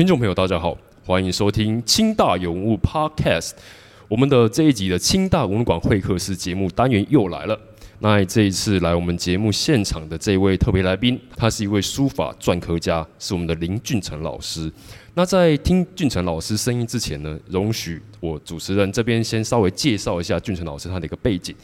[0.00, 0.74] 听众朋友，大家好，
[1.04, 3.50] 欢迎收听清大有物 Podcast。
[4.08, 7.60] 我们的这一集的清大文管会客室节目单元又来了。
[7.98, 14.72] 那这一次来我们节目现场的这位特别来宾，他是一位书法篆刻家，是我们的林俊成老师。
[15.12, 21.54] 那在听俊成老师声音之前呢，容许我主持人这边先稍微介绍一下俊成老师他的一个背景。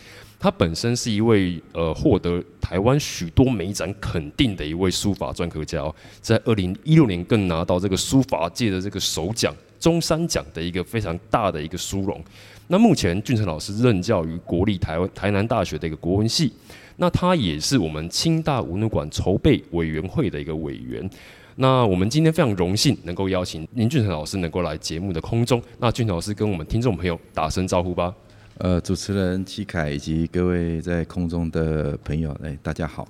[0.47, 12.23] 他本身是一位呃获得台湾许多美展肯定的一位书法篆刻家哦，在二零一六年更拿到这个书法界的这个首奖中山奖的一个非常大的一个殊荣。
[12.69, 16.53] 那目前俊成老师任教于国立台湾台南大学的一个国文系，
[16.99, 21.11] 那他也是我们清大文物馆筹备委员会的一个委员。
[21.57, 25.61] 那我们今天非常荣幸能够邀请林俊成老师能够来节目的空中。
[25.81, 28.15] 那俊成老师跟我们听众朋友打声招呼吧。
[28.59, 33.07] 呃，主持人七凯以及各位在空中的朋友，哎，大家好。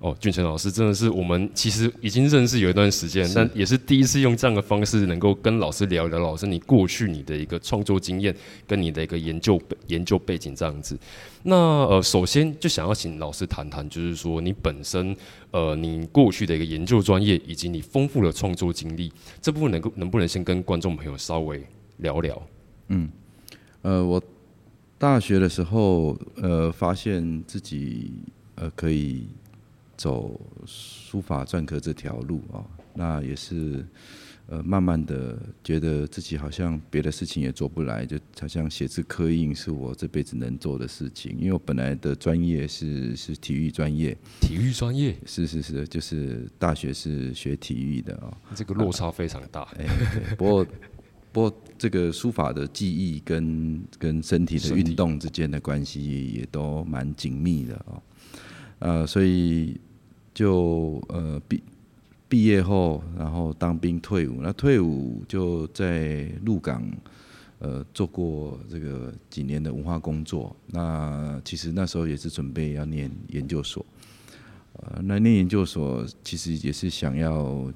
[0.00, 6.18] 哦，俊成老师真的是我们其实已经认识有一段时间，但也是第一次用这样的方式能够跟老师聊一聊。
[6.18, 8.34] 老师，你过去你的一个创作经验
[8.66, 10.98] 跟你的一个研究研究背景这样子。
[11.42, 15.16] 那呃，首先就想要请老师谈谈，就是说你本身
[15.50, 21.62] 呃，你过去的一个研究专业以及你丰富的创作经历，这部分能够能不能先跟观众朋友稍微
[21.98, 22.42] 聊聊？
[22.88, 23.10] 嗯，
[23.80, 24.22] 呃，我。
[25.00, 28.12] 大学的时候，呃，发现自己
[28.56, 29.26] 呃可以
[29.96, 32.60] 走书法篆刻这条路啊，
[32.92, 33.82] 那也是
[34.46, 45.16] 呃慢慢的觉得自己好像别的事情也做不来，就好像写字刻印是我这辈子能做的事情，因为我本来的专业是 是体育专业，体育专业？
[45.24, 49.86] 是是是，就是大学是学体育的啊，这个落差非常大，哎，
[50.36, 50.66] 不过。
[51.32, 58.02] 不过，这个书法的记忆跟跟身体的运动之间的关系也都蛮紧密的哦。
[58.80, 59.80] 呃，所以
[60.34, 61.62] 就呃毕
[62.28, 66.84] 毕业后，然后当兵退伍，那退伍就在鹿港
[67.60, 70.54] 呃做过这个几年的文化工作。
[70.66, 73.86] 那其实那时候也是准备要念研究所，
[74.72, 77.72] 呃，那念研究所其实也是想要。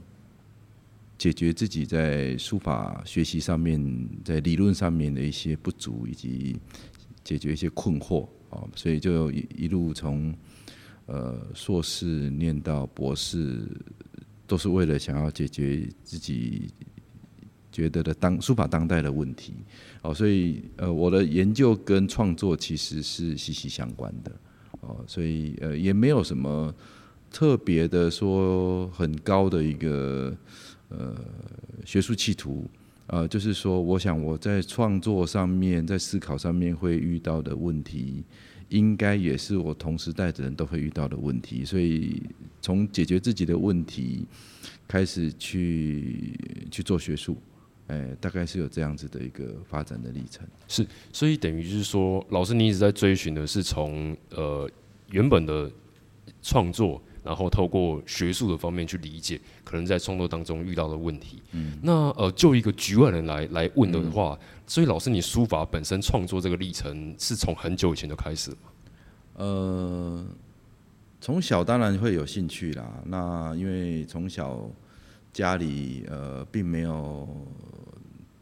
[1.24, 3.80] 解决自己在书法学习上面、
[4.22, 6.54] 在理论上面的一些不足，以及
[7.24, 10.34] 解决一些困惑啊，所以就一一路从
[11.06, 13.66] 呃硕士念到博士，
[14.46, 16.68] 都是为了想要解决自己
[17.72, 19.54] 觉得的当书法当代的问题
[20.02, 24.30] 哦，所以呃我的研究跟创作其实是息息相关的
[24.80, 26.74] 哦，所以呃也没有什么
[27.30, 30.36] 特别的说很高的一个。
[30.96, 31.12] 呃，
[31.84, 32.70] 学术企图，
[33.08, 38.22] 呃，就是说，我想我在创作上面，在思考上面会遇到的问题，
[38.68, 41.64] 应该也是我同时代的人都会遇到的问题。
[41.64, 42.22] 所以，
[42.60, 44.24] 从解决自己的问题
[44.86, 46.38] 开始去
[46.70, 47.36] 去做学术，
[47.88, 50.46] 哎，大概是有这样子的一个发展的历程。
[50.68, 54.70] 是，所以等于就是说，老师你一直在追寻的是从呃
[55.10, 55.68] 原本的
[56.40, 57.02] 创作。
[57.24, 61.42] 然后透过学术的方面去理解，可能在创作当中遇到的问题。
[61.52, 68.56] 嗯，那呃，就一个局外人来来问的话，所以老师，你书法本身创作这个历程是从很久以前就开始吗？
[69.36, 70.26] 呃，
[71.20, 73.02] 从小当然会有兴趣啦。
[73.06, 74.70] 那因为从小
[75.32, 77.26] 家里呃并没有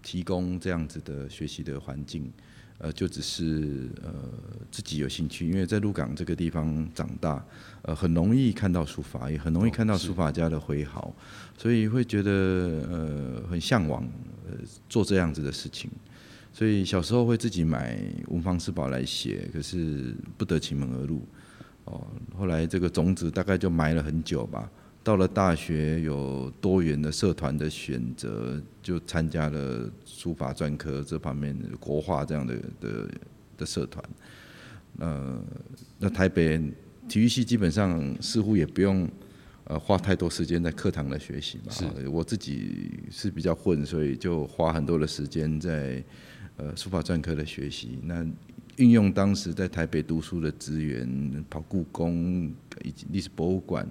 [0.02, 2.30] 提供这样子的学习的环境。
[2.82, 4.12] 呃，就只是呃
[4.68, 7.42] 自己有兴趣，因为在鹿港这个地方长大，
[7.82, 11.14] 呃，很容易看到书法，也很容易看到书法家的挥毫，
[11.56, 12.30] 所以会觉得
[12.90, 14.02] 呃很向往
[14.48, 14.56] 呃
[14.88, 15.88] 做这样子的事情，
[16.52, 17.96] 所以小时候会自己买
[18.26, 21.24] 文房四宝来写，可是不得其门而入，
[21.84, 22.04] 哦，
[22.36, 24.68] 后来这个种子大概就埋了很久吧。
[25.04, 33.10] 到了大学，有多元的社团的选择，就参加了书法专科这方面的国画这样的的
[33.58, 34.04] 的社团。
[34.98, 35.42] 呃，
[35.98, 36.60] 那台北
[37.08, 39.08] 体育系基本上似乎也不用
[39.64, 41.72] 呃花太多时间在课堂的学习嘛。
[41.72, 46.04] 是，我自己是比较混，所以就花很多的时间在
[46.56, 47.98] 呃书法专科的学习。
[48.04, 48.24] 那
[48.76, 52.50] 运用当时在台北读书的资源，跑故宫
[52.82, 53.86] 以及历史博物馆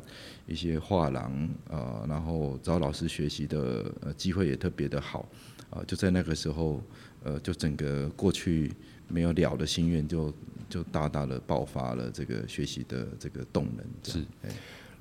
[0.48, 1.32] 一些画廊
[1.70, 5.30] 啊，然后找老师学习的呃机会也特别的好
[5.70, 6.82] 啊，就在那个时候，
[7.24, 8.72] 呃，就整个过去
[9.08, 10.34] 没有了的心愿就
[10.68, 13.86] 就大大的爆发了这个学习的这个动能。
[14.02, 14.26] 是，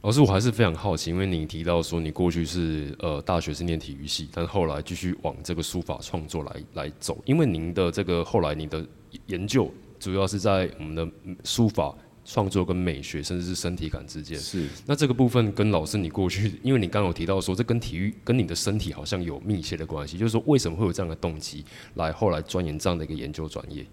[0.03, 8.87] 老师，我还是非常好奇，因为你提到说你过去是呃大学是念体育系，但是后来继续往这个书法创作来来走，因为您的这个后来你的。
[9.27, 11.09] 研究主要是在我们的
[11.45, 14.39] 书法创作跟美学，甚至是身体感之间。
[14.39, 14.69] 是。
[14.87, 21.65] 那这个部分跟老师你过去， 因为你刚刚有提到说，这跟体育跟你的身体好像有密切的关系，就是说为什么会有这样的动机
[21.95, 23.85] 来后来钻研这样的一个研究专业？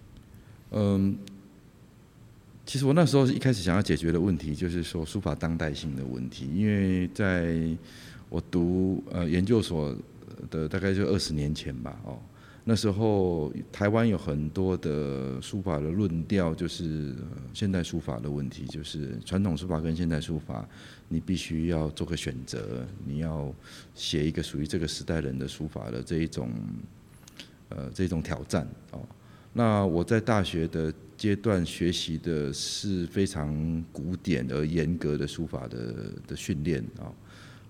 [0.70, 1.18] 嗯，
[2.64, 7.56] 其实我那时候一开始想要解决的问题，就是说书法当代性的问题，因为在
[8.28, 9.96] 我读呃研究所
[10.50, 12.18] 的大概就二十年前吧，哦。
[12.70, 17.14] 那时候台湾有很多的书法的论调，就是
[17.54, 20.68] 现代书法的问题，就是传统书法跟现代书法，
[21.08, 23.50] 你必须要做个选择，你要
[23.94, 26.50] 写一个属于这个时代人的书法的这一种，
[27.70, 29.00] 呃，这种挑战哦。
[29.54, 37.08] 那我在大学的阶段学习的是非常古典而严格的书法的的训练啊，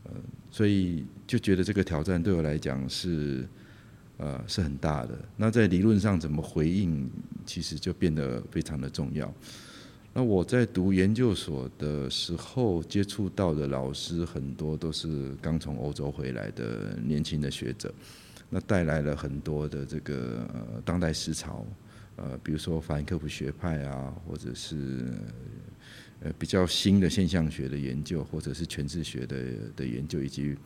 [0.06, 0.10] 呃，
[0.50, 3.46] 所以就觉得这个挑战对我来讲是。
[4.18, 5.18] 呃，是很大的。
[5.36, 7.08] 那在理论上怎么回应，
[7.46, 9.32] 其实就变得非常的重要。
[10.12, 17.94] 那我在读研究所的时候，接触到的老师很多都是刚从欧洲回来的年轻的学者，
[18.50, 20.48] 那带来了很多的这个
[20.84, 21.64] 当代思潮，
[22.16, 25.14] 呃，比如说法兰克福学派啊，或者是
[26.20, 29.36] 呃比较新的现象学的研究，或者是诠释学的
[29.76, 30.56] 的研究，以及。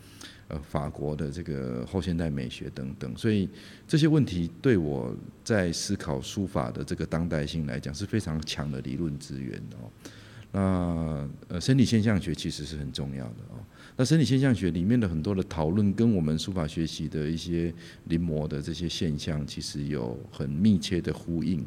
[0.49, 3.49] 呃，法国的这个后现代美学等等，所以
[3.89, 9.89] 这些问题对我在思考书法的这个当代性来讲是非常强的理论资源哦。
[10.51, 13.65] 那呃，生理现象学其实是很重要的哦。
[13.97, 17.73] 那生理现象学里面的很多的讨论，跟我们书法学习的一些
[18.09, 21.65] 临摹的这些现象，其实有很密切的呼应。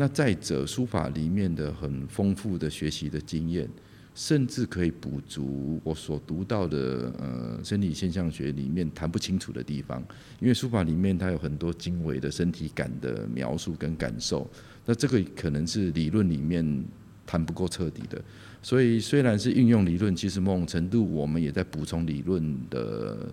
[0.00, 3.68] 那再者，书法里面的很丰富的学习的经验。
[4.12, 10.02] 甚至可以补足我所读到的呃生理现象学里面谈不清楚的地方，
[10.40, 14.50] 因为书法里面它有很多精微的身体感的描述跟感受，
[14.84, 16.84] 那这个可能是理论里面
[17.24, 18.20] 谈不够彻底的。
[18.60, 23.32] 所以虽然是运用理论，其实某种程度我们也在补充理论的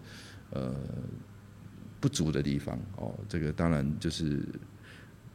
[0.52, 0.74] 呃
[2.00, 3.14] 不足的地方哦。
[3.28, 4.46] 这个当然就是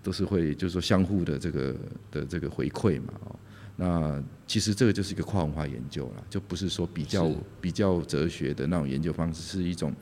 [0.02, 1.74] 都是会就是说相互的这个
[2.10, 3.36] 的这个回馈嘛哦。
[3.76, 9.92] 那其实这个就是一个跨文化研究了，就不是说比较比较哲学的那种研究方式，是一种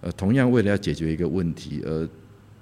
[0.00, 2.08] 呃，同样为了要解决一个问题而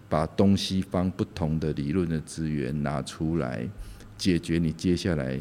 [0.08, 3.68] 把东西方不同的理论的资源拿出来
[4.16, 5.40] 解决你接下来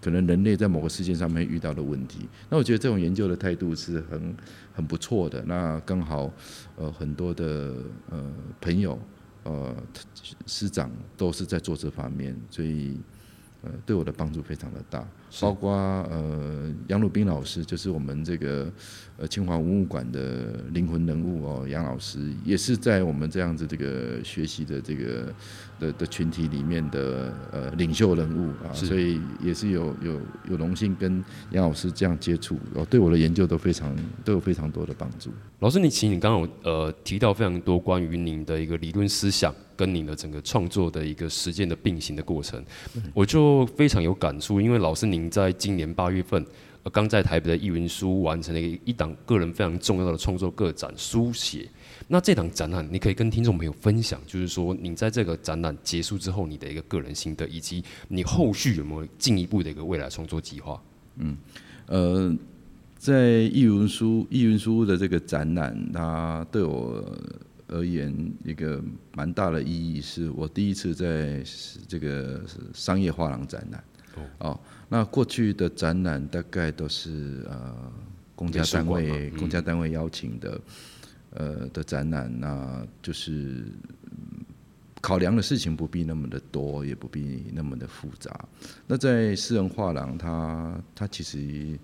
[0.00, 2.28] 可能人类在某个事件上面遇到的问题。
[2.50, 4.36] 那我觉得这种研究的态度是很
[4.74, 5.42] 很不错的。
[5.46, 6.30] 那刚好
[6.76, 7.76] 呃很多的
[8.10, 8.98] 呃朋友
[9.48, 9.74] 呃
[10.46, 13.00] 市长都是在做这方面，所以。
[13.60, 15.04] 呃，对我的帮助非常的大，
[15.40, 18.70] 包括呃杨鲁斌老师，就是我们这个
[19.16, 25.34] 呃清华文物馆的灵魂人物哦，杨老师也是在我们这样子这个学习的这个
[25.80, 30.20] 的的群体里面的呃领袖人物啊，所以也是有有
[30.50, 33.92] 有荣幸跟杨老师这样接触，哦，对我的研究都非常
[34.24, 35.32] 都有非常多的帮助。
[35.58, 39.52] 老师，你其实你刚刚有呃提到非常多关于您的一个理论思想。
[39.78, 42.60] 跟你的整个创作的一个实践的并行的过程，
[43.14, 44.60] 我就非常有感触。
[44.60, 46.44] 因为老师您在今年八月份，
[46.82, 51.68] 呃，刚在台北的艺云书完成了一一档个人非常重要的创作个展书写。
[52.08, 60.82] 那这档展览，你可以跟听众朋友分享，就是说你在这个展览结束之后，你的一个个人心得，以及你后续有没有进一步的一个未来创作计划？
[61.18, 61.36] 嗯，
[61.86, 62.36] 呃，
[62.96, 67.16] 在艺云书艺云书的这个展览，它对我。
[67.68, 68.82] 而言，一个
[69.14, 71.42] 蛮大的意义是我第一次在
[71.86, 72.42] 这个
[72.74, 73.84] 商业画廊展览。
[74.38, 74.58] 哦，
[74.88, 77.92] 那过去的展览大概都是呃
[78.34, 80.60] 公家单位、公家单位邀请的，
[81.30, 83.64] 呃的展览，那就是
[85.00, 88.48] 考量的事情不必那么的多，也不必那么的复杂。
[88.86, 91.78] 那在私人画廊，它它其实。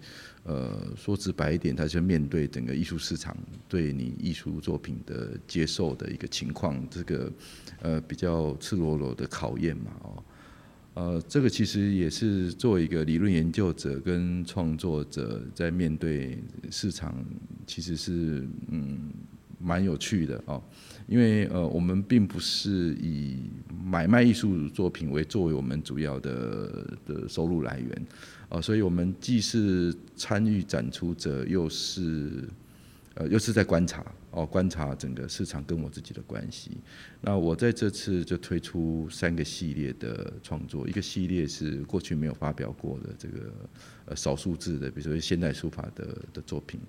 [0.45, 3.35] 呃，说直白一点，他就面对整个艺术市场
[3.67, 7.33] 对你艺术作品的接受的一个情况，这个
[7.81, 10.25] 呃比较赤裸裸的考验嘛，哦，
[10.93, 16.39] 呃，这个其实也是作为一个理论研究者跟创作者在面对
[16.71, 17.25] 市场，
[17.67, 19.11] 其实是嗯
[19.59, 20.63] 蛮有趣的哦，
[21.07, 23.39] 因为呃我们并不是以
[23.83, 28.07] 买卖艺术作品为作为我们主要的的收入来源，
[28.54, 32.49] 啊，所以我们既是参与展出者，又是
[33.14, 34.06] 呃又是在观察。
[34.35, 36.79] 哦，观察整个市场跟我自己的关系。
[37.21, 43.53] 那我在这次就推出三个系列的创作，一个系列是过去没有发表过的这个
[44.07, 46.81] 呃少数字的，比如说现代书法的的作品。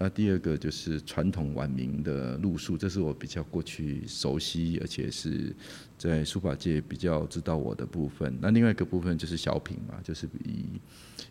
[0.00, 5.54] 那第二个就是传统晚明的路数，这是我比较过去熟悉，而且是
[5.98, 8.34] 在书法界比较知道我的部分。
[8.40, 10.80] 那另外一个部分就是小品嘛，就是以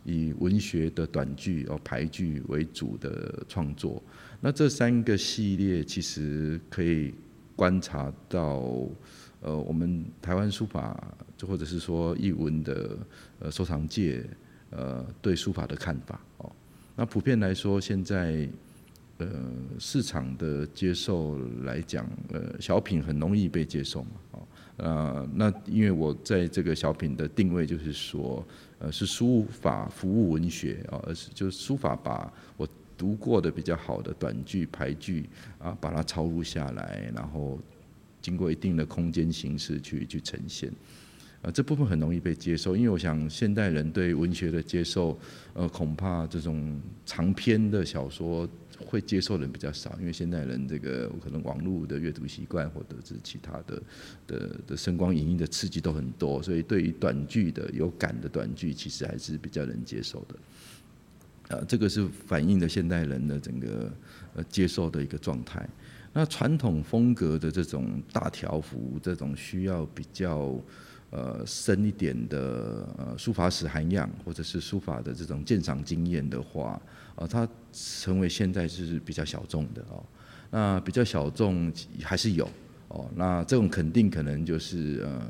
[0.03, 4.03] 以文学的短句哦排句为主的创作。
[4.39, 7.13] 那这三个系列其实可以
[7.55, 8.61] 观察到，
[9.41, 10.95] 呃，我们台湾书法，
[11.35, 12.97] 就或者是说译文的
[13.39, 14.23] 呃收藏界，
[14.69, 16.51] 呃对书法的看法哦。
[16.95, 18.47] 那普遍来说，现在
[19.17, 19.27] 呃
[19.79, 28.45] 市场的接受来讲，呃小品很容易被接受嘛，哦，呃那因为我在这个小品的定位就是说，
[28.77, 32.67] 呃是书法服务文学啊，而是就是书法把我
[32.97, 37.59] 读过的比较好的短句排句啊，把它抄录下来，然后
[38.21, 40.71] 经过一定的空间形式去去呈现。
[41.43, 45.17] 啊，这部分很容易被接受，因为我想现代人对文学的接受，
[45.53, 48.49] 呃，恐怕这种长篇的小说
[48.87, 53.83] 会接受的人比较少，因为现代人这个可能网络的阅读习惯或者是其他的
[54.25, 60.35] 的的声光影音的刺激都很多，所以对于短剧的有感的短剧，其实还是比较能接受的。
[61.47, 63.91] 呃，这个是反映了现代人的整个
[64.35, 65.67] 呃接受的一个状态。
[66.13, 70.55] 那传统风格的这种大条幅，这种需要比较。
[71.09, 76.79] 呃，深一点的呃书法史涵养，或者是书法的这种鉴赏经验的话，
[77.15, 80.03] 呃，它成为现在是比较小众的哦。
[80.51, 81.71] 那比较小众
[82.03, 82.45] 还是有
[82.89, 83.09] 哦。
[83.15, 85.29] 那这种肯定可能就是呃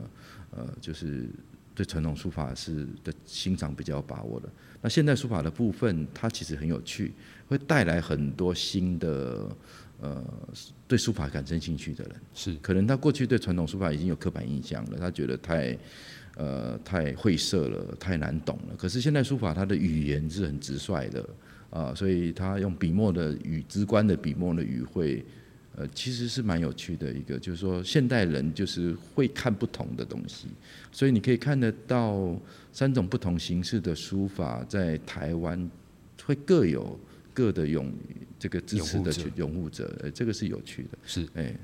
[0.57, 1.29] 呃，就是
[1.75, 4.49] 对传统书法是的欣赏比较有把握的。
[4.81, 7.13] 那现代书法的部分，它其实很有趣，
[7.47, 9.49] 会带来很多新的。
[9.99, 10.23] 呃，
[10.87, 15.75] 对书法感生兴趣的人是，可能他过去对传统书法已经有刻板印象了，他觉得太
[16.35, 18.75] 呃太晦涩了，太难懂了。
[18.77, 21.27] 可是现代书法它的语言是很直率的
[21.71, 25.25] 啊，所以他用笔墨的语直观的笔墨的语汇，
[25.77, 30.47] 呃，其实是蛮有趣的一个，就是说现代人就是会看不同的东西，
[30.91, 32.35] 所以你可以看得到
[32.73, 35.69] 三种不同形式的书法在台湾
[36.25, 36.99] 会各有
[37.31, 37.93] 各的拥。
[38.39, 41.55] 这个支持的拥护者，呃，这个是有趣的，是，哎，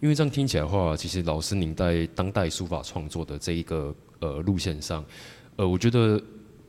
[0.00, 5.04] 因为这样听起来的话，其实老师您在当代书法创作的这一个呃路线上，
[5.56, 6.18] 呃，我觉得。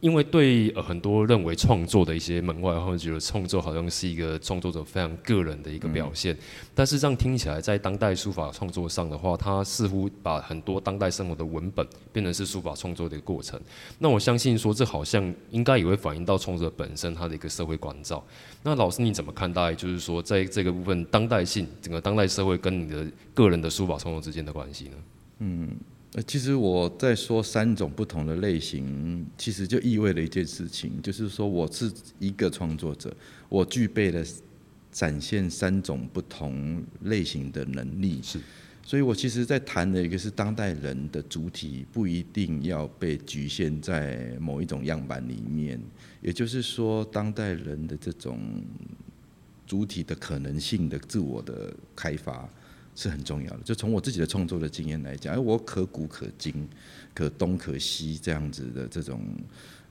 [0.02, 6.36] 因为对呃很多认为创作的一些门外，或者觉得创作好像是一个创作者非常个人的一个表现，
[6.74, 13.62] 但是这样听起来，在当代书法创作上的话，它似乎把很多当代生活的文本变成是书法创作的一个过程。
[14.00, 18.26] 那我相信说，这好像应该也会反映到创作者本身他的一个社会关照。
[18.64, 19.74] 那老师你怎么看待？
[19.76, 23.06] 就是说，在这个部分，当代性整个当代社会跟你的
[23.36, 24.92] 个人的书法创作之间的关系呢？
[25.40, 25.70] 嗯。
[26.14, 31.90] 呃，其实我在说三种不同的类型，其实就意味了一件事情，就是说我是
[32.20, 33.16] 一个创作者，
[33.48, 34.22] 我具备了
[34.92, 38.20] 展现三种不同类型的能力。
[38.22, 38.38] 是，
[38.84, 45.82] 所以我其实在谈的一个是当代人的主体不一定要被局限在某一种样板里面，
[46.22, 48.38] 也就是说，当代人的这种
[49.66, 52.50] 主体的可能性的自我的开发。
[52.96, 53.60] 是很重要的。
[53.64, 56.68] 就从我自己的创作的经验来讲，哎，我可古可今，
[57.14, 59.22] 可东可西这样子的这种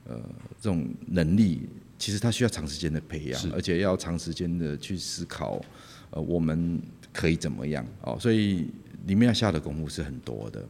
[0.07, 0.19] 呃
[0.59, 1.67] 这种能力，
[1.97, 5.61] 其实它需要长时间的培养，而且要长时间的去思考，
[6.09, 6.81] 呃，我们
[7.11, 8.17] 可以怎么样哦？
[8.19, 8.67] 所以
[9.07, 10.63] 里面要下的功夫是很多的。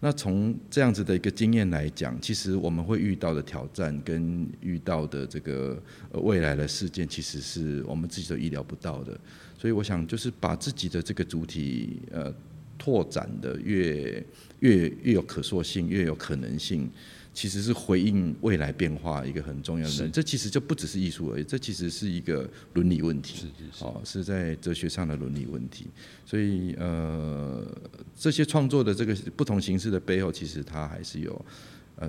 [0.00, 5.82] 那从这样子的一个经验来讲，其实我们会遇到的挑战跟遇到的这个
[6.12, 9.18] 未来的事件，其实是我们自己都意料不到的。
[9.58, 12.32] 所以我想，就是把自己的这个主体呃
[12.78, 14.24] 拓展的越
[14.60, 16.88] 越越有可塑性，越有可能性，
[17.34, 20.08] 其实是回应未来变化一个很重要的。
[20.10, 25.88] 这其实就不只是艺术而已，这其实是一个伦理问题，是是是，哦，是在哲学上的伦理问题。
[26.24, 27.66] 所以呃，
[28.14, 31.44] 这些创作的这个不同形式的背后，其实它还是有
[31.96, 32.08] 呃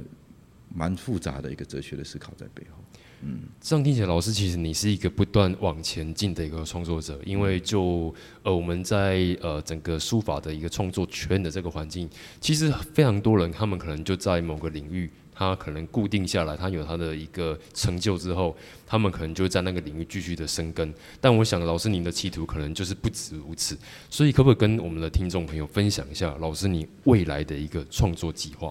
[0.72, 2.84] 蛮复杂的一个哲学的思考在背后。
[3.22, 12.10] 嗯，这样听起来，老师其实你是一个不断往前进的一个创作者，因为就呃我们在呃整个书法的一个创作圈的这个环境，
[12.40, 15.10] 其实非常多人他们可能就在某个领域。
[15.32, 18.54] 他可能固定下来，他有他的一个成就之后，
[18.86, 20.94] 他们可能就在那个领域继续的生根。
[21.22, 23.78] 但我想，老师您的企图可能就是不止如此，
[24.10, 28.70] 所以可不可以跟我们的听众朋友分享一下，老师你未来的一个创作计划？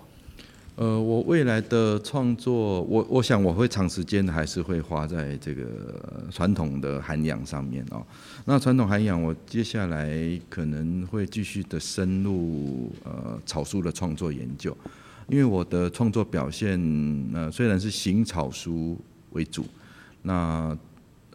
[0.78, 5.64] 呃，我未来的创作，我我想我会长时间还是会花在这个
[6.30, 8.00] 传统的涵养上面哦。
[8.44, 10.08] 那传统涵养，我接下来
[10.49, 14.76] 可能会继续的深入呃草书的创作研究，
[15.26, 16.78] 因为我的创作表现
[17.35, 18.97] 呃虽然是行草书
[19.32, 19.66] 为主，
[20.23, 20.78] 那。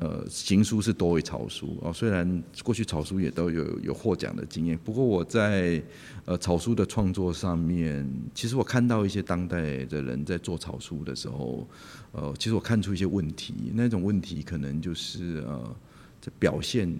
[0.03, 1.93] 呃，行书是多为草书哦。
[1.93, 5.81] 虽然过去草书也都有有获奖的经验，不过我在
[6.25, 11.65] 呃草书的创作上面，其实我看到一些当代的人在做草书的时候，
[12.11, 13.53] 呃，其实我看出一些问题。
[13.73, 15.75] 那种问题可能就是呃，
[16.19, 16.93] 在表现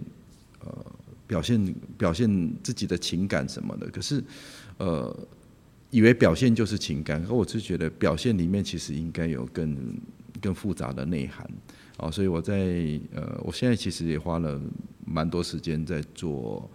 [0.60, 0.86] 呃
[1.26, 3.86] 表现表现自己的情感什么的。
[3.90, 4.24] 可是
[4.78, 5.14] 呃，
[5.90, 9.76] 以为表现就是情感，可我是觉得表现里面其实应该有更
[10.40, 11.46] 更复杂的内涵。
[11.98, 12.54] 哦，所以我在
[13.12, 14.60] 呃，我现在其实也花了
[15.04, 16.68] 蛮多时间在做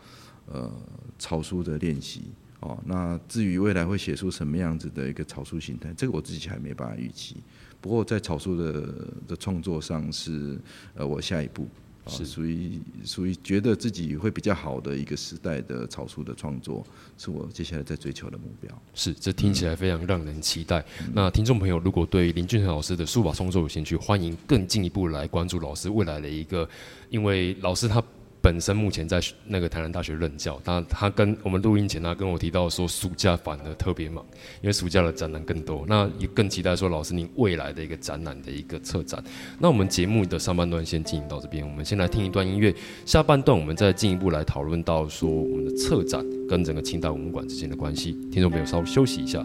[0.47, 0.71] 呃
[1.17, 2.23] 草书的练习。
[2.61, 7.37] 哦，那至于未来会写出什么样子的一个草书形态，这个我自己还没办法预期。
[7.79, 10.59] 不过在草书的的创作上是
[10.93, 11.67] 呃我下一步。
[12.09, 16.85] 是属于属于觉得自己会比较好的一个时代的草书的创作，
[17.17, 18.81] 是我接下来在追求的目标。
[18.93, 20.83] 是，这听起来非常让人期待。
[21.13, 26.67] 那听众朋友，如果对林俊成老师的书法创作有兴趣，欢迎更进一步来关注老师未来的一个，
[27.09, 28.03] 因为老师他。
[28.41, 34.25] 本身目前在那个台南大学任教，他他跟我们录音前，他跟我提到说，暑假反而特别忙，
[34.61, 35.83] 因为暑假的展览更多。
[35.87, 39.23] 那也更期待说，老师您未来的一个展览的一个策展。
[39.59, 42.73] 那我们节目的上半段先进行到这边，我们先来听一段音乐，
[43.05, 48.13] 下半段我们再进一步来讨论到说我们的策展跟整个清代文物馆之间的关系。
[48.31, 49.43] 听众朋友稍微休息一下。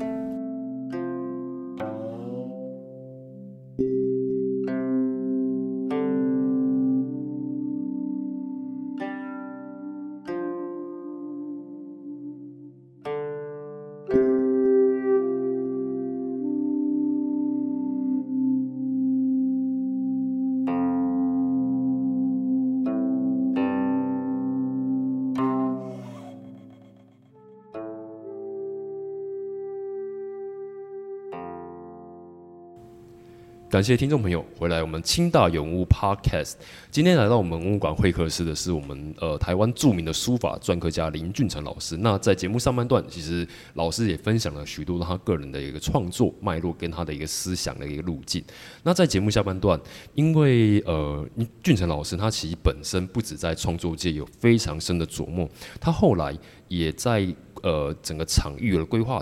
[33.74, 36.52] 感谢听众朋友回来，我们清大永屋 Podcast。
[36.92, 41.96] 今天来到我们文物馆会客室的是我们呃台湾著名的书法篆刻家林俊成老师。
[41.96, 48.44] 那在节目上半段，其实老师也分享了许多他个人的一个创作脉络跟他的一个思想的一个路径。
[48.84, 49.76] 那在节目下半段，
[50.14, 51.26] 因为呃
[51.60, 55.48] 俊成老师他其实本身不止在创作界有非常深的琢磨，
[55.80, 56.32] 他后来
[56.68, 57.26] 也在
[57.64, 59.20] 呃整个场域的规划，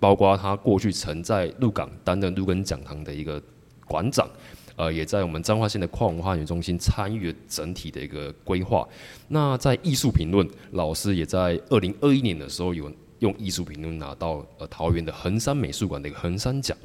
[0.00, 3.42] 包括他过去曾在鹿港担任鹿根讲堂的一个。
[3.86, 4.28] 馆长，
[4.76, 8.86] 呃，也在我们彰化县的跨文化园中心参与了整体的一个规划。
[9.28, 16.76] 那在艺术评论，老师也在二零二一年的时候有用艺术评论拿到呃桃园的衡山美术馆的一个衡山奖。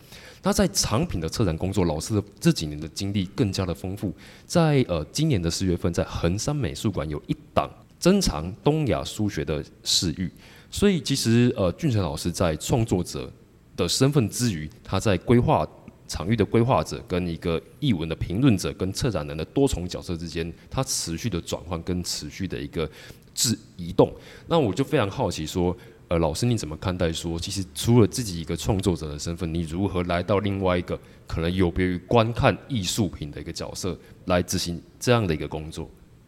[0.41, 4.13] 那在藏品的策展工作，老师的这几年的经历更加的丰富。
[4.45, 10.31] 在呃今年的四月份，在衡山美术馆有一档珍藏东亚书学的视域。
[10.71, 13.29] 所以其实呃俊成老师在创作者
[13.75, 15.67] 的身份之余，他在规划。
[16.09, 22.89] 场域的规划者跟一个译文的评论者跟策展人的多重角色之间，它持续的转换跟持续的一个
[23.33, 24.11] 质移动。
[24.47, 33.95] 那我就非常好奇说，呃，老师你怎么看待说，其实除了自己一个创作者的身份，你如何来到另外一个可能有别于观看艺术品的一个角色
[34.25, 35.87] 来执行这样的一个工作？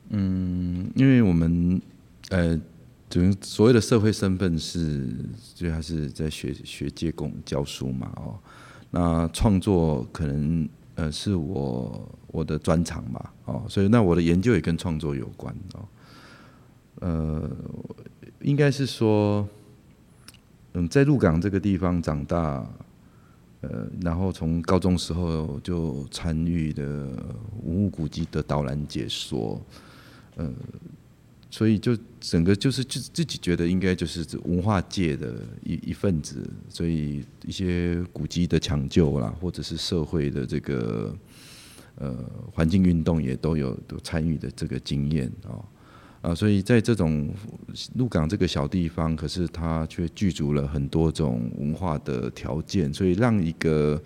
[0.10, 1.82] 嗯，因为我们
[2.30, 2.56] 呃，
[3.10, 5.08] 等于所谓的社会身份是，
[5.56, 8.38] 就还是在学学界供教书嘛，哦。
[8.92, 15.88] 那创作可能呃是我我的专长吧，哦，所以那我的研究也跟创作有关哦，
[17.00, 17.50] 呃，
[18.42, 19.48] 应该是说，
[20.74, 22.66] 嗯，在鹿港这个地方长大，
[23.62, 26.84] 呃，然后从高中时候就参与的
[27.64, 29.60] 文物古迹的导览解说，
[30.36, 30.52] 呃。
[31.54, 41.14] 所以就整个就是自自己觉得应该就是文化界的一一份子，所以一些古迹的抢救啦，或者是社会的这个
[41.96, 42.16] 呃
[42.54, 45.60] 环境运动也都有都参与的这个经验啊
[46.22, 47.30] 啊，所以在这种
[47.96, 54.02] 鹿港这个小地方，可是它却具足了很多种文化的条件，所以让一个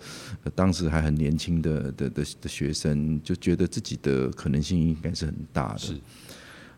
[0.54, 5.94] 当时还很年轻的的的的学生就觉得自己的可能性应该是很大的。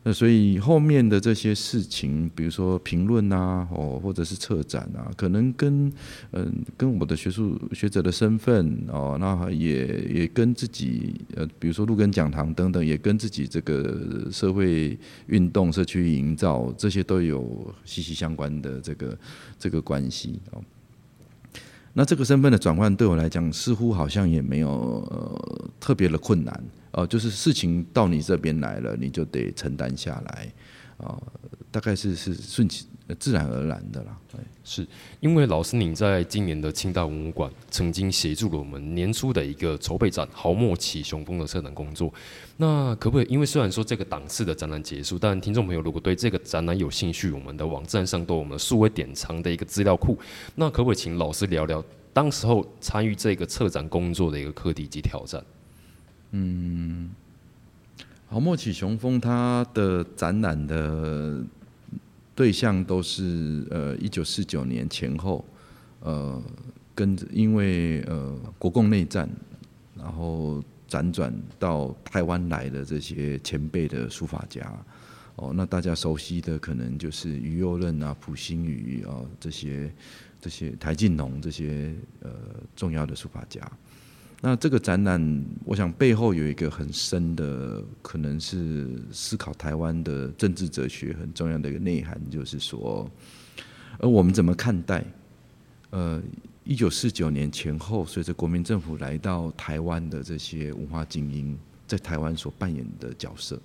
[0.04, 5.92] 那所以后面的这些事情，比如说评论啊，哦，或者是策展啊，可能跟
[6.32, 19.18] 嗯跟我的学术学者的身份哦，那也也跟自己呃，比如说路根讲堂等等，也跟自己这个社会运动、社区营造这些都有息息相关的这个
[19.58, 20.62] 这个关系哦。
[21.98, 25.04] 那这个身份的转换对我来讲，似乎好像也没有
[25.80, 26.64] 特别的困难。
[26.92, 30.52] 哦，就是事情到你这边来了，你就得承担下来，
[30.98, 31.20] 啊，
[31.70, 32.87] 大概是是顺其
[33.18, 34.16] 自然而然的啦。
[34.31, 34.87] 对，是
[35.20, 42.12] 因为老师您在今年的清大文物馆曾经协助了我们年初的一个筹备展“豪莫起雄风”的策展工作。
[42.59, 43.26] 那可不可以？
[43.28, 50.18] 因为虽然说这个档次的展览结束，但听众朋友如果对这个展览有兴趣，我们的网站上都有我们数位典藏的一个资料库。
[50.54, 55.42] 那可不可以请老师聊聊当时候参与这个策展工作的一个课题及挑战？
[56.33, 57.09] 嗯，
[58.26, 61.42] 好，莫起雄风，它的展览的
[62.38, 65.44] 对象都是呃一九四九年前后，
[65.98, 66.40] 呃，
[66.94, 69.29] 跟因为呃国共内战，
[69.96, 74.72] 然后辗转到台湾来的这些前辈的书法家，
[75.35, 79.92] 哦，那大家熟悉的可能就是于右任啊、普新宇啊这些
[80.40, 82.31] 这些台进农这些呃
[82.77, 83.61] 重要的书法家。
[84.40, 93.11] 那这个展览，我想背后有一个很深的，可能是思考台湾的政治哲学很重要的一个内涵，就是说，
[93.98, 95.05] 而我们怎么看待，
[95.90, 96.22] 呃，
[96.62, 103.61] 一九四九年前后，随着国民政府来到台湾的这些文化精英，在台湾所扮演的角色，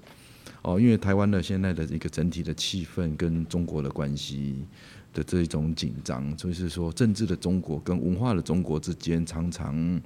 [0.64, 4.66] 哦，因为台湾的现在的一个整体的气氛跟中国的关系
[5.14, 10.02] 的这一种紧张，就是说，政治的中国跟文化的中国之间常常。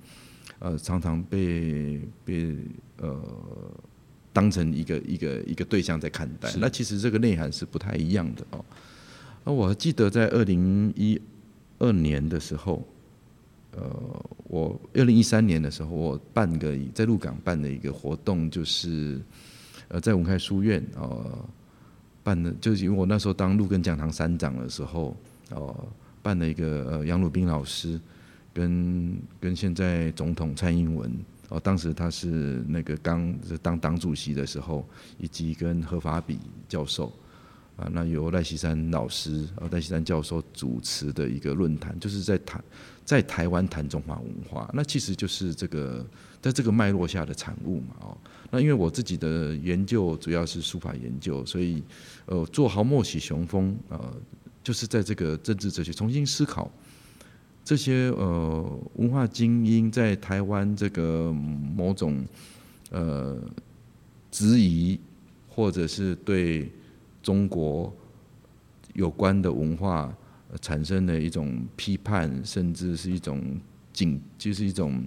[0.59, 2.57] 呃，常常被被
[2.97, 3.21] 呃
[4.33, 8.65] 当成一个一个一个对象在看待，那其实这个内涵是不太一样的哦。
[9.43, 11.21] 那我记得在二零一
[11.77, 12.83] 二年的时候，
[13.73, 19.21] 呃，我二零一三年的时候，我办个在鹿港办的一个活动，就是
[19.89, 21.45] 呃在文开书院呃
[22.23, 25.15] 办的，就是因为我那时候当鹿根讲堂三长的时候，
[25.51, 25.87] 哦
[26.23, 27.99] 办了一个呃杨鲁斌老师。
[28.57, 31.11] 跟跟现在总统蔡英文
[31.49, 34.83] 哦，当时他是那个刚当党主席的时候，
[35.19, 37.13] 以及跟何法比教授
[37.75, 42.63] 啊，那由赖锡山老师啊，赖锡山教授主持的一个论坛，就是在谈
[43.05, 46.03] 在台湾谈中华文化，那其实就是这个
[46.41, 48.17] 在这个脉络下的产物嘛哦。
[48.49, 51.83] 那因为我自己的研究主要是书法研究，所以
[52.25, 54.13] 呃做好墨喜雄风呃，
[54.63, 56.71] 就是在这个政治哲学重新思考。
[57.67, 62.25] 这些呃文化精英在台湾这个某种
[62.91, 63.37] 呃
[64.31, 64.97] 质疑，
[65.49, 66.71] 或者是对
[67.21, 67.93] 中国
[68.93, 70.15] 有关的文化
[70.61, 73.59] 产生的一种批判，甚至是一种
[73.91, 75.03] 警，就是一种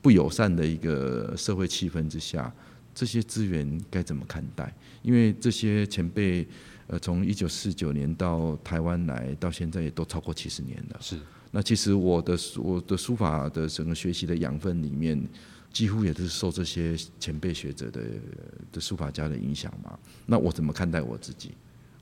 [0.00, 2.54] 不友善的一个社会气氛之下，
[2.94, 4.72] 这些资源该怎么看待？
[5.02, 6.46] 因为这些前辈
[6.86, 10.98] 呃从一九四九年到台湾来，到现在也都超过七十年了。
[11.00, 11.18] 是。
[11.56, 15.16] 那其实我的我的书法的整个学习的养分里面，
[15.72, 18.00] 几乎也是受这些前辈学者的
[18.72, 19.96] 的书法家的影响嘛。
[20.26, 21.52] 那我怎么看待我自己？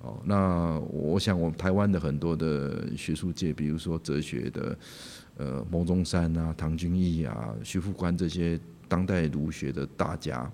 [0.00, 4.78] 哦，那我想我们台湾的很多的学术界，比如说哲学的，
[5.36, 10.50] 呃，牟中山啊、唐君毅啊、徐复观这些当代儒学的大家。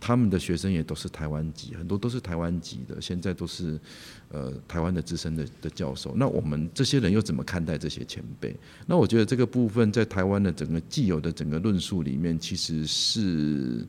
[0.00, 3.78] 他们的学生也都是台湾籍，很多都是台湾籍的，现在都是
[4.30, 6.14] 呃台湾的资深的的教授。
[6.16, 8.56] 那我们这些人又怎么看待这些前辈？
[8.86, 13.86] 那我觉得这个部分在台湾的整个既有的整个论述里面，其实是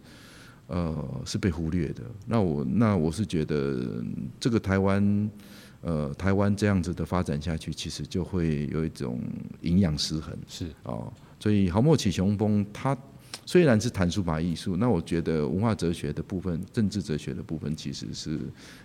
[0.67, 2.03] 呃是被忽略的。
[2.27, 4.03] 那我那我是觉得
[4.37, 5.31] 这个台湾
[5.79, 9.21] 呃台湾这样子的发展下去，其实就会有一种
[9.61, 10.37] 营养失衡。
[10.45, 12.97] 是哦，所以豪莫起雄风他。
[13.45, 18.39] 虽然是谈书法艺术，那我觉得文化哲学的部分、政治哲学的部分其实是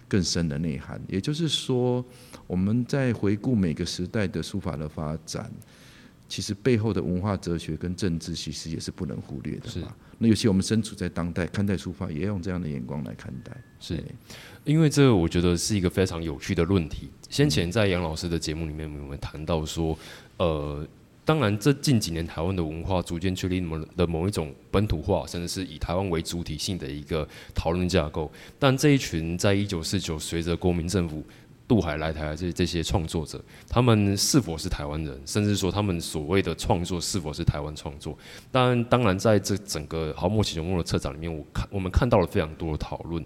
[0.09, 1.01] 更深的内涵。
[1.09, 2.05] 也就是说，
[2.47, 5.51] 我们在回顾每个时代的书法的发展，
[6.29, 9.69] 其实背后的文化哲学跟政治其实也是不能忽略的。
[9.69, 9.81] 是。
[10.19, 13.57] 那尤其我们身处在当代，看待书法也用这样的眼光来看待。
[13.79, 14.03] 是。
[14.65, 17.11] 因为这个，我觉得是一个非常有趣的论题。
[17.29, 19.97] 先前在杨老师的节目里面，我们谈到说，
[20.39, 20.87] 呃。
[21.27, 28.31] 当然，这近几年台湾的文化逐渐确立某的某一种本土化，甚至是以台湾为主体性的一个讨论架构。
[28.61, 31.25] 但这一群在一九四九随着国民政府
[31.67, 38.17] 渡海来台这这些创作者，他们是否是台湾人，甚至说他们所谓的创作是否是台湾创作？
[38.53, 43.25] 当然，当然在这整个豪莫启雄木的策展里面，我看我们看到了非常多的讨论。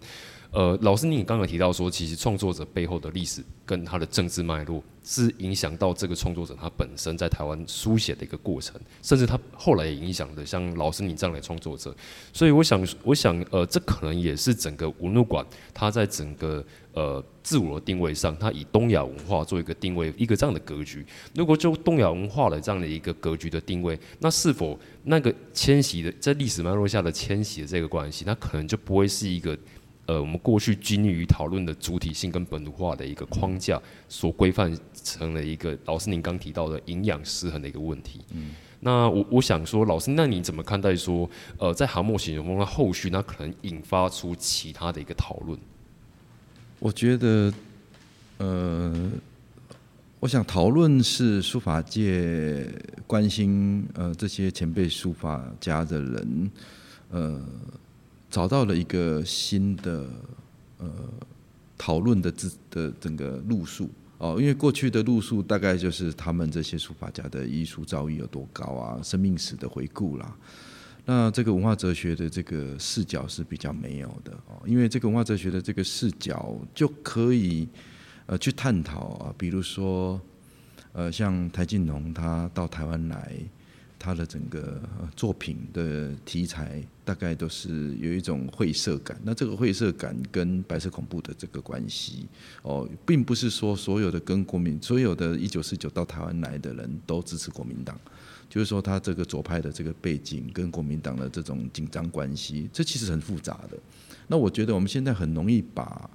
[0.53, 11.95] 呃，老师，你刚刚提到说，其实创作者背后的历史跟他的政治脉络，是影响到这个创作者他本身在台湾书写的一个过程，甚至他后来也影响的像老师你这样的创作者。
[12.33, 21.07] 所以我想， 我想，呃，这可能也是整个文物馆它在整个呃自我的定位上，它以东亚文化做一个定位，一个这样的格局。
[21.37, 29.57] 如果就东亚文化的这样的一个格局的定位，那是否那个迁徙的在历史脉络下的迁徙的这个关系，那可能就不会是一个。
[30.11, 38.21] 呃，我们过去均于讨论的主体性跟本土化的一个框架所规范成了一个老师您刚提到的营养失衡的一个问题。
[38.33, 45.57] 嗯，那我我想说，老师，那你怎么看待说，呃，在航模型中的后续，那可能引发出其他的一个讨论？
[46.81, 47.55] 我觉得，
[48.39, 49.13] 呃，
[50.19, 52.67] 我想讨论是书法界
[53.07, 56.51] 关心呃这些前辈书法家的人，
[57.11, 57.41] 呃。
[58.31, 60.09] 找到了一个新的
[60.79, 60.89] 呃
[61.77, 70.37] 讨论的字的整个路数哦，因为过去的路数大概就是他们这些书法家的艺术造诣有多高啊，生命史的回顾啦。
[71.05, 77.67] 那这个文化哲学的这个视角是比较没有的哦，因为这个文化哲学的这个视角就可以
[78.27, 80.21] 呃去探讨啊，比如说
[80.93, 83.33] 呃像台静农他到台湾来。
[84.03, 84.81] 他的整个
[85.15, 92.27] 作品的题材大概都是有一种晦涩感，那这个晦涩感跟白色恐怖的这个关系
[92.63, 98.01] 哦，并不是说所有的跟国民所有的一九四九到台湾来的人都支持国民党，
[98.49, 103.79] 就是说他这个左派的这个背景跟国民党的这种紧张关系，这其实很复杂的。
[104.27, 106.09] 那我觉得我们现在很容易把。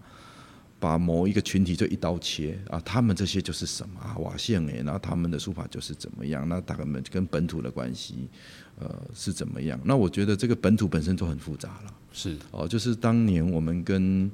[0.85, 8.29] 把某一个群体就一刀切啊，他们这些就是什么啊，瓦线哎，然后他们的书法就是怎么样，那他们跟本土的关系，
[8.77, 9.79] 呃，是怎么样？
[9.83, 11.93] 那我觉得这个本土本身就很复杂了。
[12.13, 14.29] 是哦，就是当年我们跟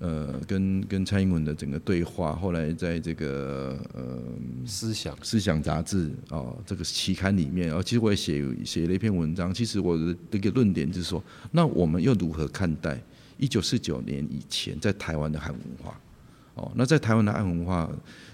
[0.00, 4.18] 呃跟跟蔡英文的整个对话，后来在这个呃
[4.66, 13.00] 思想思想杂志哦这个期刊里面，哦，其实我也写写了一篇文章，其实我的这个论点就是说，那我们又如何看待？
[13.36, 16.00] 一九四九年以前，在台湾的汉文化，
[16.54, 17.90] 哦，那在台湾的汉文化，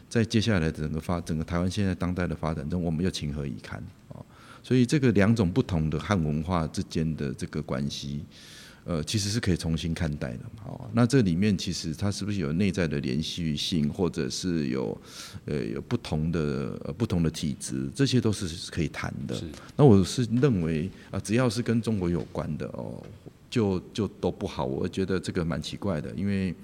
[0.08, 3.82] 在接下来整个发，整个台湾现在当代的发展中，我们又情何以堪？
[4.08, 4.24] 哦，
[4.62, 8.24] 所以这个两种不同的汉文化之间的这个关系，
[8.84, 10.40] 呃，其实是可以重新看待的。
[10.66, 15.00] 哦，那这里面其实它是不是有内在的连续性，或者是有
[15.46, 19.40] 呃有不同的呃不同的体质，这些都是可以谈的。
[19.76, 23.02] 那我是认为啊，只要是跟中国有关的哦。
[23.50, 26.54] 就就都不好，我觉得这个蛮奇怪的，因为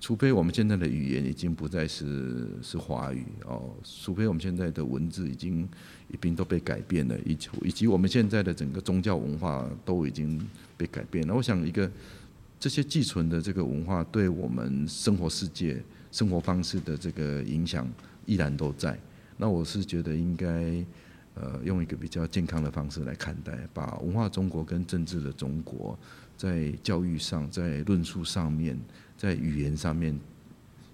[0.00, 5.68] 除非我们现在的语言已经不再是是华语哦，除非我们现在的文字已经
[6.10, 10.40] 一并都被改变了，以及以及我们现在的整个宗教文化都已经
[10.76, 11.34] 被改变了。
[11.34, 11.88] 我想一个
[12.58, 17.86] 这些寄存的这个文化对我们生活世界、生活方式的这个影响
[18.24, 18.98] 依然都在。
[19.36, 20.84] 那我是觉得应该。
[21.34, 25.98] 呃，用一个比较健康的方式来看待，把文化中国跟政治的中国，
[26.36, 28.78] 在教育上、在论述上面、
[29.16, 30.18] 在语言上面，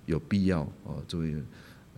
[0.07, 1.35] 有必要哦，作为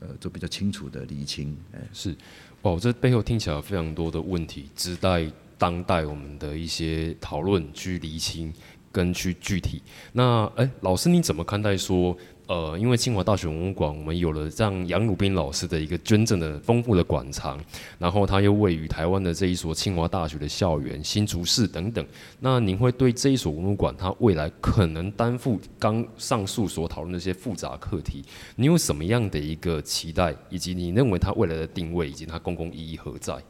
[0.00, 1.55] 呃，做比较清楚的厘清。
[1.72, 2.16] 哎，是，
[2.62, 8.50] 哦，这背后听起来有非常多的问题，只待当代我们的一些讨论去厘清
[8.90, 9.83] 跟去具体。
[10.12, 12.16] 那，哎，老师你怎么看待说？
[12.50, 17.56] 呃，因为清华大学文物馆，我们有了这样杨鲁斌老师的一个捐赠的丰富的馆藏，
[17.96, 22.04] 然后它又位于台湾的这一所清华大学的校园新竹市等等。
[22.40, 28.24] 那您会对这一所文物馆，它未来可能担负刚上述所讨论那些复杂课题，
[28.56, 33.40] 你有什么样的一个期待，以及你认为它未来的定位以及它公共意义何在？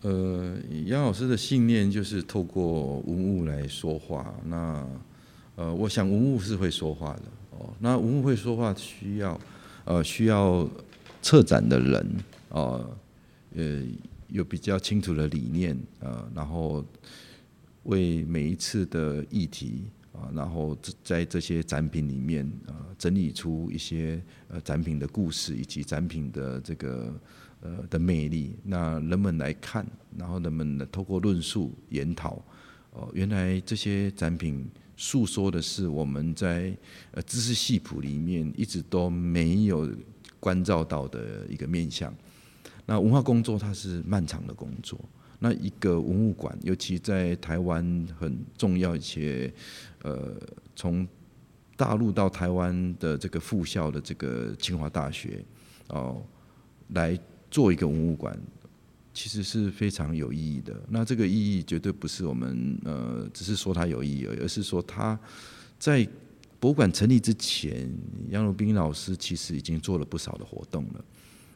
[0.00, 4.34] 呃，杨老师的信念就是透过文物来说话。
[4.46, 4.82] 那
[5.56, 7.22] 呃，我想文物是会说话的。
[7.80, 9.40] 那文物会说话需要，
[9.84, 10.68] 呃，需要
[11.20, 12.06] 策展的人，
[12.48, 12.96] 呃，
[13.56, 13.82] 呃，
[14.28, 16.84] 有比较清楚的理念，呃，然后
[17.84, 27.14] 为每一次的议题，啊，然后在这些展品里面，呃，整理出一些呃展品的故事以及展品的这个
[27.60, 32.42] 呃的魅力，那人们来看，然后人们呢透过论述研讨，
[32.92, 34.68] 哦，原来这些展品。
[34.96, 36.76] 诉说的是我们在
[37.12, 39.88] 呃知识系谱里面一直都没有
[40.38, 42.14] 关照到的一个面向。
[42.86, 44.98] 那文化工作它是漫长的工作。
[45.38, 49.52] 那一个文物馆，尤其在台湾很重要一些
[50.02, 50.36] 呃
[50.76, 51.06] 从
[51.76, 55.44] 大陆到台湾的这个附校的这个清华大学
[55.88, 56.22] 哦
[56.90, 57.18] 来
[57.50, 58.38] 做一个文物馆。
[59.14, 60.80] 其实是非常有意义的。
[60.88, 65.18] 那这个意义绝对不是我们呃只是说它有意义，而是说它
[65.78, 66.08] 在
[66.58, 67.90] 博物馆成立之前，
[68.30, 71.04] 杨汝斌老师其实已经做了不少的活动了，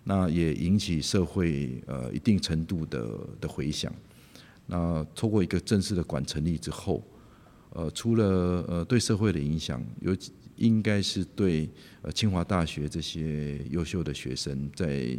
[0.04, 3.92] 那也引起社会呃一定程度的的回响。
[4.66, 7.02] 那透过一个正式的馆成立之后，
[7.70, 10.16] 呃，除了呃对社会的影响，有
[10.56, 11.70] 应该是对
[12.02, 15.16] 呃清华大学这些优秀的学生在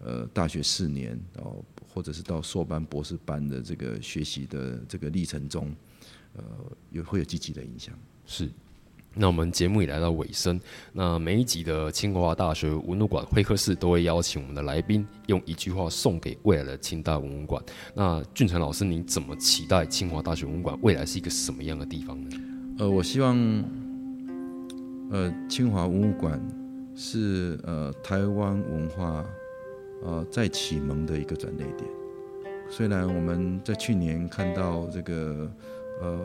[0.00, 5.74] 呃大学四年哦，或者是到硕班、博士班的这个学习的这个历程中，
[6.34, 6.42] 呃，
[6.90, 7.94] 有会有积极的影响。
[8.26, 8.48] 是。
[9.12, 10.60] 那我们节目也来到尾声，
[10.92, 17.60] 那每一集的清华大学文物馆会客室都会邀请我们的来宾用一句话送给未来的清大文物馆。
[17.92, 22.30] 那俊成老师，您怎么期待清华大学文物馆未来是一个什么样的地方呢？
[22.78, 23.36] 呃，我希望，
[25.10, 26.40] 呃，清华文物馆
[26.94, 29.26] 是呃台湾文化
[30.02, 31.90] 呃再启蒙的一个转捩点。
[32.68, 35.50] 虽然我们在去年看到这个
[36.02, 36.20] 呃。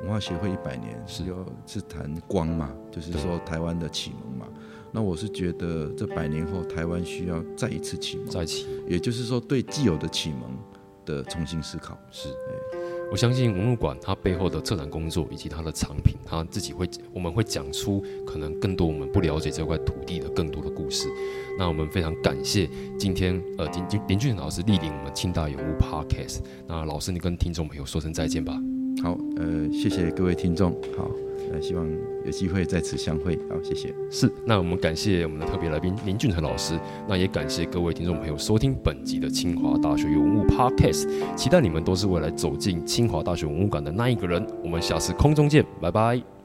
[0.00, 4.46] 文化协会一百年是有是谈光嘛，就是说台湾的启蒙嘛。
[4.92, 10.56] 那我是觉得这百年后台湾需要再一次启蒙，再启，也就是说对既有的启蒙
[11.04, 11.98] 的重新思考。
[12.12, 12.28] 是，
[13.10, 21.08] 我相信文物馆它背后的策展工作以及它的藏品，它自己会我们会讲出可能更多我们不了解这块土地的更多的故事。
[21.58, 22.68] 那我们非常感谢
[22.98, 26.40] 今天呃林林林俊老师莅临我们清大有物 Podcast。
[26.66, 28.52] 那老师你跟听众朋友说声再见吧。
[29.02, 31.10] 好，呃，谢谢各位听众，好，
[31.52, 31.86] 那，希望
[32.24, 33.94] 有机会再次相会，好，谢谢。
[34.10, 46.37] 是，那我们感谢我们的特别来宾林俊成老师，那也感谢各位听众朋友收听本集的清华大学文物 Podcast，期待你们都是未来走进清华大学文物馆的那一个人，我们下次空中见，拜拜。